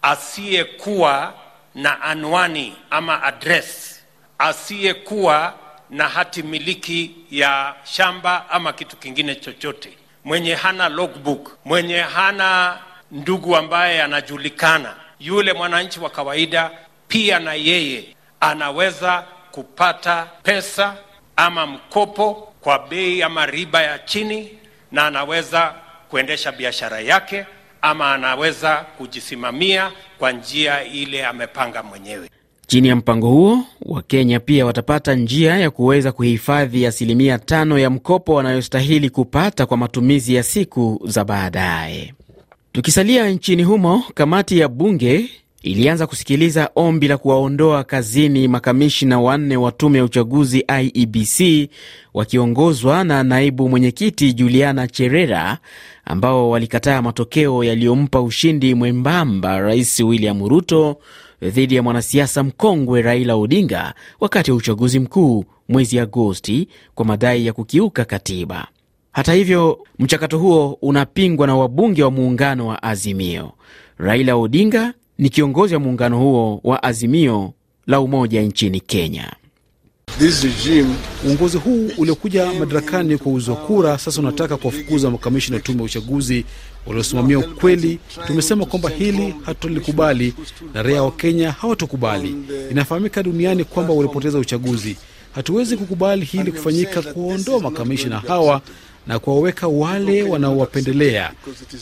asiyekuwa 0.01 1.33
na 1.75 2.01
anwani 2.01 2.73
ama 2.89 3.23
adres, 3.23 3.99
asiyekuwa 4.39 5.53
na 5.89 6.07
hati 6.09 6.43
miliki 6.43 7.11
ya 7.31 7.75
shamba 7.83 8.49
ama 8.49 8.73
kitu 8.73 8.97
kingine 8.97 9.35
chochote, 9.35 9.89
mwenye 10.23 10.55
hana 10.55 10.89
logbook, 10.89 11.57
mwenye 11.65 11.97
hana 11.99 12.77
ndugu 13.11 13.55
ambaye 13.55 14.01
anajulikana, 14.03 14.95
yule 15.19 15.53
mwananchi 15.53 15.99
wa 15.99 16.09
kawaida 16.09 16.71
pia 17.07 17.39
na 17.39 17.53
yeye 17.53 18.03
anaweza 18.39 19.23
kupata 19.51 20.27
pesa 20.43 20.95
ama 21.35 21.65
mkopo 21.67 22.53
kwa 22.61 22.79
bei 22.79 23.23
ama 23.23 23.45
riba 23.45 23.81
ya 23.81 23.99
chini, 23.99 24.59
na 24.91 25.05
anaweza 25.07 25.73
kuendesha 26.09 26.51
biashara 26.51 26.99
yake 26.99 27.45
ama 27.81 28.13
anaweza 28.13 28.75
kujisimamia 28.77 29.91
kwa 30.19 30.31
njia 30.31 30.83
ile 30.83 31.25
amepanga 31.25 31.83
mwenyewe. 31.83 32.29
Chini 32.67 32.87
ya 32.87 32.95
mpango 32.95 33.27
huo, 33.29 33.59
Wakenya 33.81 34.39
pia 34.39 34.65
watapata 34.65 35.15
njia 35.15 35.57
ya 35.57 35.69
kuweza 35.71 36.11
kuhifadhi 36.11 36.85
asilimia 36.85 37.39
tano 37.39 37.79
ya 37.79 37.89
mkopo 37.89 38.33
wanayostahili 38.33 39.09
kupata 39.09 39.65
kwa 39.65 39.77
matumizi 39.77 40.35
ya 40.35 40.43
siku 40.43 41.01
za 41.07 41.25
baadaye. 41.25 42.13
Tukisalia 42.71 43.29
nchini 43.29 43.63
humo, 43.63 44.03
kamati 44.13 44.59
ya 44.59 44.67
bunge 44.67 45.29
ilianza 45.63 46.07
kusikiliza 46.07 46.69
ombi 46.75 47.07
la 47.07 47.17
kuwaondoa 47.17 47.83
kazini 47.83 48.47
makamishina 48.47 49.19
wanne 49.19 49.57
wa 49.57 49.71
tume 49.71 49.97
ya 49.97 50.03
uchaguzi 50.03 50.65
IEBC 50.81 51.69
wakiongozwa 52.13 53.03
na 53.03 53.23
naibu 53.23 53.69
mwenyekiti 53.69 54.33
Juliana 54.33 54.87
Cherera 54.87 55.57
ambao 56.05 56.49
walikataa 56.49 57.01
matokeo 57.01 57.63
yaliyompa 57.63 58.21
ushindi 58.21 58.75
mwembamba 58.75 59.59
Rais 59.59 59.99
William 59.99 60.47
Ruto 60.47 60.97
dhidi 61.41 61.75
ya 61.75 61.83
mwanasiasa 61.83 62.43
mkongwe 62.43 63.01
Raila 63.01 63.35
Odinga 63.35 63.93
wakati 64.19 64.51
wa 64.51 64.57
uchaguzi 64.57 64.99
mkuu 64.99 65.45
mwezi 65.69 65.99
Agosti 65.99 66.67
kwa 66.95 67.05
madai 67.05 67.45
ya 67.45 67.53
kukiuka 67.53 68.05
katiba. 68.05 68.67
Hata 69.11 69.33
hivyo, 69.33 69.79
mchakato 69.99 70.37
huo 70.39 70.77
unapingwa 70.81 71.47
na 71.47 71.55
wabunge 71.55 72.03
wa 72.03 72.11
muungano 72.11 72.67
wa 72.67 72.83
Azimio. 72.83 73.51
Raila 73.97 74.35
Odinga 74.35 74.93
ni 75.17 75.29
kiongozi 75.29 75.73
wa 75.73 75.79
muungano 75.79 76.19
huo 76.19 76.61
wa 76.63 76.83
Azimio 76.83 77.53
la 77.87 78.01
Umoja 78.01 78.41
nchini 78.41 78.79
Kenya. 78.79 79.33
Uongozi 81.27 81.57
huu 81.57 81.89
uliokuja 81.97 82.53
madarakani 82.53 83.17
kwa 83.17 83.31
uzo 83.31 83.51
wa 83.51 83.57
kura 83.57 83.97
sasa 83.97 84.21
unataka 84.21 84.57
kuwafukuza 84.57 85.11
makamishina 85.11 85.59
tume 85.59 85.77
ya 85.79 85.83
uchaguzi 85.85 86.45
waliosimamia 86.85 87.39
ukweli. 87.39 87.99
Tumesema 88.27 88.65
kwamba 88.65 88.89
hili 88.89 89.35
hatulikubali 89.45 90.33
na 90.73 90.83
raia 90.83 91.03
wa 91.03 91.11
Kenya 91.11 91.51
hawatukubali. 91.51 92.35
Inafahamika 92.71 93.23
duniani 93.23 93.63
kwamba 93.63 93.93
walipoteza 93.93 94.37
uchaguzi. 94.39 94.97
Hatuwezi 95.35 95.77
kukubali 95.77 96.25
hili 96.25 96.51
kufanyika, 96.51 97.01
kuwaondoa 97.01 97.59
makamishina 97.59 98.19
hawa 98.19 98.61
na 99.07 99.19
kuwaweka 99.19 99.67
wale 99.67 100.23
wanaowapendelea. 100.23 101.31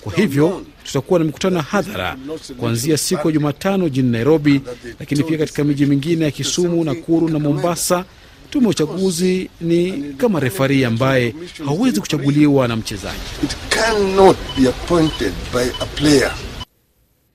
Kwa 0.01 0.13
hivyo 0.13 0.65
tutakuwa 0.83 1.19
na 1.19 1.25
mikutano 1.25 1.57
ya 1.57 1.61
hadhara 1.63 2.17
kuanzia 2.59 2.97
siku 2.97 3.27
ya 3.27 3.33
Jumatano 3.33 3.89
jijini 3.89 4.11
Nairobi, 4.11 4.61
lakini 4.99 5.23
pia 5.23 5.37
katika 5.37 5.63
miji 5.63 5.85
mingine 5.85 6.25
ya 6.25 6.31
Kisumu, 6.31 6.83
Nakuru 6.83 7.29
na 7.29 7.39
Mombasa. 7.39 8.05
Tume 8.53 8.65
ya 8.65 8.69
uchaguzi 8.69 9.49
ni 9.61 9.91
kama 10.17 10.39
refari 10.39 10.85
ambaye 10.85 11.35
hawezi 11.65 11.99
kuchaguliwa 12.01 12.67
na 12.67 12.75
mchezaji. 12.75 13.19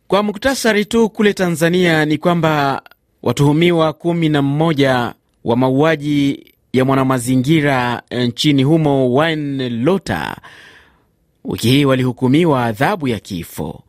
Kwa 0.08 0.22
muktasari 0.22 0.84
tu, 0.84 1.08
kule 1.10 1.32
Tanzania 1.32 2.04
ni 2.04 2.18
kwamba 2.18 2.82
watuhumiwa 3.22 3.92
kumi 3.92 4.28
na 4.28 4.42
mmoja 4.42 5.14
wa 5.44 5.56
mauaji 5.56 6.46
ya 6.72 6.84
mwanamazingira 6.84 8.02
nchini 8.10 8.62
humo 8.62 9.14
Wayne 9.14 9.68
Lota 9.68 10.36
wiki 11.44 11.68
hii 11.68 11.84
walihukumiwa 11.84 12.64
adhabu 12.64 13.08
ya 13.08 13.20
kifo. 13.20 13.82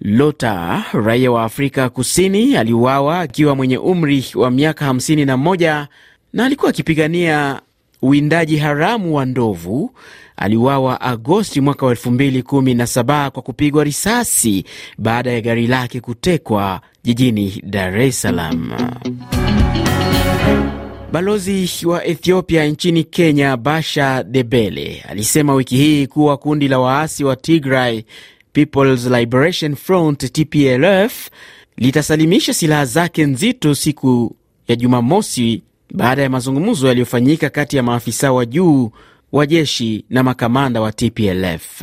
Lota, 0.00 0.84
raia 0.92 1.30
wa 1.30 1.44
Afrika 1.44 1.88
Kusini, 1.90 2.56
aliuawa 2.56 3.20
akiwa 3.20 3.54
mwenye 3.56 3.78
umri 3.78 4.24
wa 4.34 4.50
miaka 4.50 4.92
51 4.92 5.86
na 6.34 6.44
alikuwa 6.44 6.70
akipigania 6.70 7.60
uwindaji 8.02 8.56
haramu 8.56 9.14
wa 9.16 9.24
ndovu. 9.26 9.90
Aliuawa 10.36 11.00
Agosti 11.00 11.60
mwaka 11.60 11.86
wa 11.86 11.94
2017 11.94 13.30
kwa 13.30 13.42
kupigwa 13.42 13.84
risasi 13.84 14.64
baada 14.98 15.32
ya 15.32 15.40
gari 15.40 15.66
lake 15.66 16.00
kutekwa 16.00 16.80
jijini 17.04 17.62
Dar 17.66 18.00
es 18.00 18.20
Salaam. 18.22 18.70
Balozi 21.12 21.70
wa 21.86 22.04
Ethiopia 22.04 22.66
nchini 22.66 23.04
Kenya, 23.04 23.56
Basha 23.56 24.22
Debele, 24.22 25.04
alisema 25.08 25.54
wiki 25.54 25.76
hii 25.76 26.06
kuwa 26.06 26.36
kundi 26.36 26.68
la 26.68 26.78
waasi 26.78 27.24
wa 27.24 27.36
Tigray 27.36 28.02
People's 28.52 29.06
Liberation 29.06 29.74
Front 29.76 30.32
TPLF 30.32 31.28
litasalimisha 31.76 32.54
silaha 32.54 32.84
zake 32.84 33.26
nzito 33.26 33.74
siku 33.74 34.36
ya 34.68 34.76
Jumamosi 34.76 35.62
baada 35.92 36.22
ya 36.22 36.30
mazungumzo 36.30 36.88
yaliyofanyika 36.88 37.50
kati 37.50 37.76
ya 37.76 37.82
maafisa 37.82 38.32
wa 38.32 38.46
juu 38.46 38.90
wa 39.32 39.46
jeshi 39.46 40.04
na 40.10 40.22
makamanda 40.22 40.80
wa 40.80 40.92
TPLF. 40.92 41.82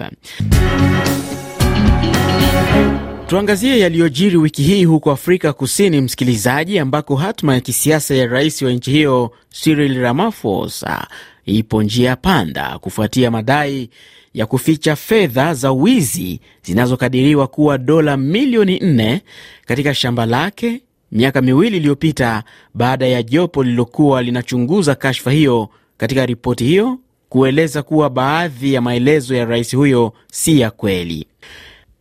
Tuangazie 3.27 3.79
yaliyojiri 3.79 4.37
wiki 4.37 4.63
hii 4.63 4.85
huko 4.85 5.11
Afrika 5.11 5.53
Kusini, 5.53 6.01
msikilizaji, 6.01 6.79
ambako 6.79 7.15
hatma 7.15 7.53
ya 7.53 7.59
kisiasa 7.61 8.15
ya 8.15 8.25
rais 8.27 8.61
wa 8.61 8.71
nchi 8.71 8.91
hiyo 8.91 9.31
Cyril 9.63 9.99
Ramaphosa 10.01 11.07
ipo 11.45 11.83
njia 11.83 12.15
panda 12.15 12.79
kufuatia 12.79 13.31
madai 13.31 13.89
ya 14.33 14.45
kuficha 14.45 14.95
fedha 14.95 15.53
za 15.53 15.71
wizi 15.71 16.39
zinazokadiriwa 16.63 17.47
kuwa 17.47 17.77
dola 17.77 18.17
milioni 18.17 18.77
4 18.79 19.19
katika 19.65 19.93
shamba 19.93 20.25
lake 20.25 20.81
miaka 21.11 21.41
miwili 21.41 21.77
iliyopita, 21.77 22.43
baada 22.73 23.07
ya 23.07 23.23
jopo 23.23 23.63
lililokuwa 23.63 24.21
linachunguza 24.23 24.95
kashfa 24.95 25.31
hiyo 25.31 25.69
katika 25.97 26.25
ripoti 26.25 26.63
hiyo 26.63 26.97
kueleza 27.29 27.83
kuwa 27.83 28.09
baadhi 28.09 28.73
ya 28.73 28.81
maelezo 28.81 29.35
ya 29.35 29.45
rais 29.45 29.75
huyo 29.75 30.13
si 30.31 30.59
ya 30.59 30.71
kweli. 30.71 31.27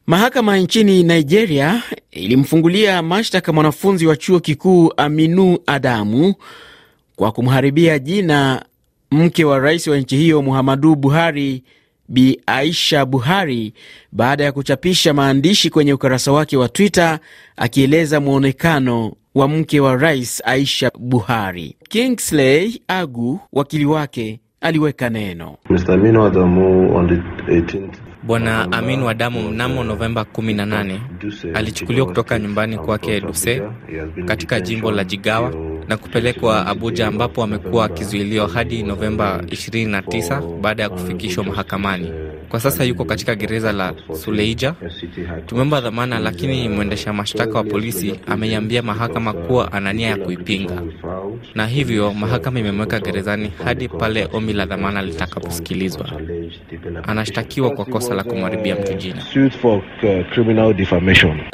Mahakama 0.07 0.57
nchini 0.59 1.03
Nigeria 1.03 1.83
ilimfungulia 2.11 3.03
mashtaka 3.03 3.53
mwanafunzi 3.53 4.07
wa 4.07 4.17
chuo 4.17 4.41
kikuu 4.41 4.93
Aminu 4.97 5.59
Adamu 5.67 6.35
kwa 7.17 7.33
kumharibia 7.33 7.99
jina 7.99 8.65
mke 9.11 9.45
wa 9.45 9.59
rais 9.59 9.87
wa 9.87 9.99
nchi 9.99 10.17
hiyo 10.17 10.43
Muhammadu 10.43 10.95
Buhari, 10.97 11.63
Bi 12.11 12.41
Aisha 12.47 13.07
Buhari, 13.07 13.73
baada 14.13 14.45
ya 14.45 14.53
kuchapisha 14.53 15.15
maandishi 15.15 15.71
kwenye 15.71 15.93
ukurasa 15.93 16.33
wake 16.33 16.57
wa 16.57 16.69
Twitter 16.69 17.19
akieleza 17.57 18.21
mwonekano 18.21 19.13
wa 19.35 19.49
mke 19.49 19.81
wa 19.81 19.97
rais 19.97 20.43
Aisha 20.45 20.91
Buhari. 20.99 21.77
Kingsley 21.89 22.83
Agu, 22.89 23.41
wakili 23.53 23.85
wake, 23.87 24.41
aliweka 24.61 25.11
neno. 25.11 25.57
Bwana 28.23 28.73
Amin 28.73 29.03
Wadamu 29.03 29.51
mnamo 29.51 29.85
Novemba 29.85 30.23
18 30.23 31.01
alichukuliwa 31.55 32.07
kutoka 32.07 32.39
nyumbani 32.39 32.79
kwake 32.79 33.21
Duse 33.21 33.63
katika 34.25 34.61
jimbo 34.61 34.91
la 34.93 35.05
Jigawa 35.05 35.70
na 35.91 35.97
kupelekwa 35.97 36.67
Abuja 36.67 37.07
ambapo 37.07 37.43
amekuwa 37.43 37.85
akizuiliwa 37.85 38.49
hadi 38.49 38.83
Novemba 38.83 39.39
29 39.47 40.61
baada 40.61 40.83
ya 40.83 40.89
kufikishwa 40.89 41.45
mahakamani. 41.45 42.13
Kwa 42.51 42.61
sasa 42.61 42.85
yuko 42.85 43.05
katika 43.05 43.35
gereza 43.35 43.73
la 43.73 43.95
Suleija. 44.13 44.75
Tumeomba 45.47 45.81
dhamana, 45.81 46.19
lakini 46.19 46.69
mwendesha 46.69 47.13
mashtaka 47.13 47.59
wa 47.59 47.65
polisi 47.65 48.15
ameiambia 48.27 48.83
mahakama 48.83 49.33
kuwa 49.33 49.73
ana 49.73 49.93
nia 49.93 50.09
ya 50.09 50.17
kuipinga, 50.17 50.83
na 51.55 51.67
hivyo 51.67 52.15
mahakama 52.15 52.61
imemweka 52.61 53.01
gerezani 53.01 53.53
hadi 53.65 53.89
pale 53.89 54.29
ombi 54.33 54.53
la 54.53 54.67
dhamana 54.67 55.03
litakaposikilizwa. 55.03 56.11
Anashtakiwa 57.03 57.71
kwa 57.71 57.85
kosa 57.85 58.15
la 58.15 58.25
kumharibia 58.25 58.77
mtu 58.77 58.95
jina. 58.95 59.23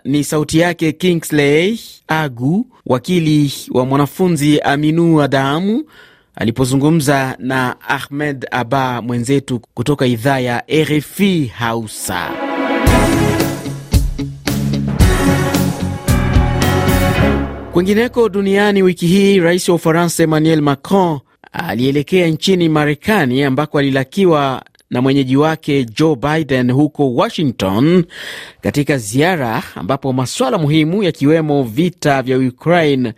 Ni 0.05 0.25
sauti 0.25 0.59
yake 0.59 0.93
Kingsley 0.93 1.81
Agu, 2.09 2.67
wakili 2.87 3.53
wa 3.71 3.87
mwanafunzi 3.87 4.61
Aminu 4.61 5.23
Adamu 5.23 5.85
alipozungumza 6.37 7.37
na 7.39 7.77
Ahmed 7.89 8.47
Abba 8.51 9.03
mwenzetu 9.03 9.61
kutoka 9.75 10.07
idhaa 10.07 10.39
ya 10.39 10.63
RFI 10.85 11.47
Hausa. 11.47 12.31
Kwingineko 17.73 18.29
duniani, 18.29 18.83
wiki 18.83 19.07
hii 19.07 19.41
rais 19.41 19.69
wa 19.69 19.75
Ufaransa 19.75 20.23
Emmanuel 20.23 20.61
Macron 20.63 21.19
alielekea 21.53 22.27
nchini 22.27 22.69
Marekani 22.69 23.43
ambako 23.45 23.79
alilakiwa 23.79 24.63
na 24.91 25.03
mwenyeji 25.03 25.37
wake 25.37 25.85
Joe 25.85 26.17
Biden 26.17 26.71
huko 26.73 27.15
Washington, 27.15 28.05
katika 28.61 28.99
ziara 28.99 29.63
ambapo 29.75 30.13
masuala 30.13 30.59
muhimu 30.59 31.03
yakiwemo 31.03 31.63
vita 31.63 32.23
vya 32.23 32.39
Ukraine 32.39 33.13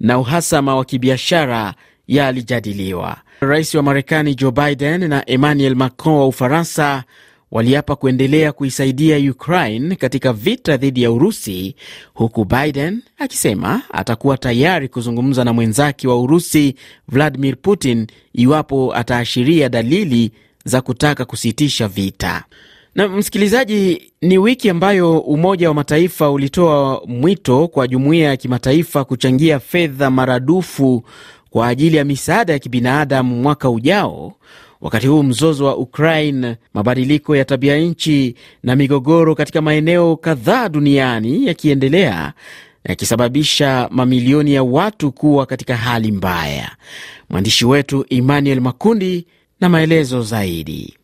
na 0.00 0.18
uhasama 0.18 0.76
wa 0.76 0.84
kibiashara 0.84 1.74
yalijadiliwa. 2.10 3.16
Rais 3.40 3.74
wa 3.74 3.82
Marekani 3.82 4.34
Joe 4.34 4.50
Biden 4.50 5.08
na 5.08 5.30
Emmanuel 5.30 5.74
Macron 5.74 6.14
wa 6.14 6.26
Ufaransa 6.26 7.04
waliapa 7.50 7.96
kuendelea 7.96 8.52
kuisaidia 8.52 9.30
Ukraine 9.30 9.96
katika 9.96 10.32
vita 10.32 10.76
dhidi 10.76 11.02
ya 11.02 11.10
Urusi, 11.12 11.74
huku 12.14 12.44
Biden 12.44 13.02
akisema 13.18 13.82
atakuwa 13.92 14.38
tayari 14.38 14.88
kuzungumza 14.88 15.44
na 15.44 15.52
mwenzake 15.52 16.08
wa 16.08 16.20
Urusi 16.22 16.74
Vladimir 17.08 17.56
Putin 17.62 18.06
iwapo 18.34 18.94
ataashiria 18.94 19.68
dalili 19.68 20.30
za 20.64 20.80
kutaka 20.80 21.24
kusitisha 21.24 21.88
vita. 21.88 22.44
Na 22.94 23.08
msikilizaji, 23.08 24.12
ni 24.22 24.38
wiki 24.38 24.70
ambayo 24.70 25.18
Umoja 25.18 25.68
wa 25.68 25.74
Mataifa 25.74 26.30
ulitoa 26.30 27.02
mwito 27.06 27.68
kwa 27.68 27.88
jumuiya 27.88 28.28
ya 28.28 28.36
kimataifa 28.36 29.04
kuchangia 29.04 29.60
fedha 29.60 30.10
maradufu 30.10 31.04
kwa 31.50 31.68
ajili 31.68 31.96
ya 31.96 32.04
misaada 32.04 32.52
ya 32.52 32.58
kibinadamu 32.58 33.36
mwaka 33.42 33.70
ujao, 33.70 34.32
wakati 34.80 35.06
huu 35.06 35.22
mzozo 35.22 35.64
wa 35.64 35.76
Ukraine, 35.76 36.56
mabadiliko 36.74 37.36
ya 37.36 37.44
tabia 37.44 37.76
nchi 37.76 38.34
na 38.62 38.76
migogoro 38.76 39.34
katika 39.34 39.60
maeneo 39.62 40.16
kadhaa 40.16 40.68
duniani 40.68 41.46
yakiendelea 41.46 42.32
yakisababisha 42.84 43.88
mamilioni 43.90 44.54
ya 44.54 44.62
watu 44.62 45.12
kuwa 45.12 45.46
katika 45.46 45.76
hali 45.76 46.12
mbaya. 46.12 46.70
Mwandishi 47.30 47.66
wetu 47.66 48.04
Emmanuel 48.10 48.60
Makundi 48.60 49.26
na 49.60 49.68
maelezo 49.68 50.22
zaidi. 50.22 50.94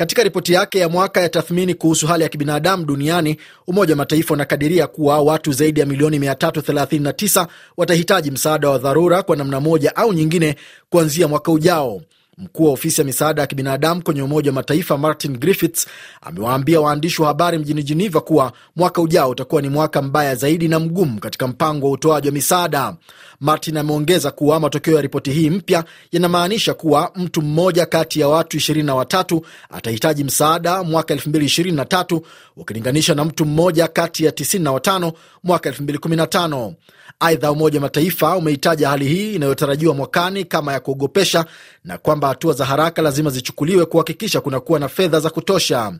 Katika 0.00 0.22
ripoti 0.22 0.52
yake 0.52 0.78
ya 0.78 0.88
mwaka 0.88 1.20
ya 1.20 1.28
tathmini 1.28 1.74
kuhusu 1.74 2.06
hali 2.06 2.22
ya 2.22 2.28
kibinadamu 2.28 2.84
duniani, 2.84 3.36
Umoja 3.66 3.92
wa 3.92 3.96
Mataifa 3.96 4.34
unakadiria 4.34 4.86
kuwa 4.86 5.20
watu 5.20 5.52
zaidi 5.52 5.80
ya 5.80 5.86
milioni 5.86 6.18
339 6.18 7.46
watahitaji 7.76 8.30
msaada 8.30 8.70
wa 8.70 8.78
dharura 8.78 9.22
kwa 9.22 9.36
namna 9.36 9.60
moja 9.60 9.96
au 9.96 10.12
nyingine 10.12 10.56
kuanzia 10.90 11.28
mwaka 11.28 11.52
ujao. 11.52 12.00
Mkuu 12.38 12.64
wa 12.64 12.72
ofisi 12.72 13.00
ya 13.00 13.04
misaada 13.04 13.40
ya 13.42 13.46
kibinadamu 13.46 14.02
kwenye 14.02 14.22
Umoja 14.22 14.50
wa 14.50 14.54
Mataifa 14.54 14.98
Martin 14.98 15.36
Griffiths 15.38 15.86
amewaambia 16.20 16.80
waandishi 16.80 17.22
wa 17.22 17.28
habari 17.28 17.58
mjini 17.58 17.82
Geneva 17.82 18.20
kuwa 18.20 18.52
mwaka 18.76 19.02
ujao 19.02 19.30
utakuwa 19.30 19.62
ni 19.62 19.68
mwaka 19.68 20.02
mbaya 20.02 20.34
zaidi 20.34 20.68
na 20.68 20.78
mgumu 20.78 21.20
katika 21.20 21.48
mpango 21.48 21.86
wa 21.86 21.92
utoaji 21.92 22.28
wa 22.28 22.34
misaada. 22.34 22.94
Martin 23.40 23.76
ameongeza 23.76 24.30
kuwa 24.30 24.60
matokeo 24.60 24.94
ya 24.96 25.02
ripoti 25.02 25.30
hii 25.32 25.50
mpya 25.50 25.84
yanamaanisha 26.12 26.74
kuwa 26.74 27.12
mtu 27.16 27.42
mmoja 27.42 27.86
kati 27.86 28.20
ya 28.20 28.28
watu 28.28 28.56
23 28.56 29.40
atahitaji 29.70 30.24
msaada 30.24 30.82
mwaka 30.82 31.14
2023 31.14 32.20
ukilinganisha 32.56 33.14
na 33.14 33.24
mtu 33.24 33.44
mmoja 33.46 33.88
kati 33.88 34.24
ya 34.24 34.30
95 34.30 35.12
mwaka 35.44 35.70
2015. 35.70 36.72
Aidha, 37.22 37.52
Umoja 37.52 37.78
wa 37.78 37.82
Mataifa 37.82 38.36
umeitaja 38.36 38.88
hali 38.88 39.08
hii 39.08 39.34
inayotarajiwa 39.34 39.94
mwakani 39.94 40.44
kama 40.44 40.72
ya 40.72 40.80
kuogopesha 40.80 41.44
na 41.84 41.98
kwamba 41.98 42.28
hatua 42.28 42.52
za 42.52 42.64
haraka 42.64 43.02
lazima 43.02 43.30
zichukuliwe 43.30 43.84
kuhakikisha 43.86 44.40
kunakuwa 44.40 44.78
na 44.78 44.88
fedha 44.88 45.20
za 45.20 45.30
kutosha. 45.30 45.92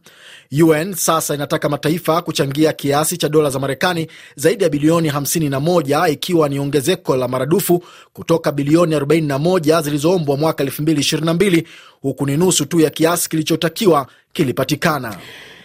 UN 0.63 0.95
sasa 0.95 1.35
inataka 1.35 1.69
mataifa 1.69 2.23
kuchangia 2.23 2.73
kiasi 2.73 3.17
cha 3.17 3.29
dola 3.29 3.51
za 3.51 3.59
Marekani 3.59 4.07
zaidi 4.37 4.65
ya 4.65 4.71
bilioni 4.71 5.11
51 5.11 6.11
ikiwa 6.13 6.49
ni 6.49 6.59
ongezeko 6.59 7.17
la 7.17 7.29
maradufu 7.31 7.85
kutoka 8.13 8.53
bilioni 8.53 8.97
41 8.97 9.83
zilizoombwa 9.83 10.37
mwaka 10.37 10.65
2022 10.65 11.65
huku 12.03 12.27
ni 12.27 12.37
nusu 12.37 12.67
tu 12.67 12.81
ya 12.81 12.91
kiasi 12.91 13.29
kilichotakiwa 13.29 14.07
kilipatikana. 14.33 15.17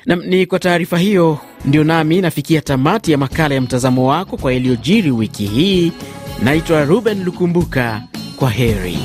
Na, 0.05 0.15
ni 0.15 0.45
kwa 0.45 0.59
taarifa 0.59 0.97
hiyo 0.97 1.37
ndio 1.65 1.83
nami 1.83 2.21
nafikia 2.21 2.61
tamati 2.61 3.11
ya 3.11 3.17
makala 3.17 3.55
ya 3.55 3.61
mtazamo 3.61 4.07
wako 4.09 4.37
kwa 4.37 4.53
yaliyojiri 4.53 5.11
wiki 5.11 5.45
hii. 5.45 5.91
Naitwa 6.43 6.85
Ruben 6.85 7.23
Lukumbuka, 7.23 8.01
kwa 8.35 8.49
heri. 8.49 8.99